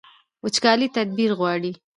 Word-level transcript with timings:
وچکالي 0.43 0.87
تدبیر 0.95 1.31
غواړي 1.39 1.71